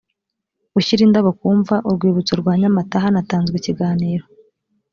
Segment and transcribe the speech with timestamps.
[0.73, 4.25] gushyira indabo kumva urwibutsorwanyamata hanatanzwe ikiganiro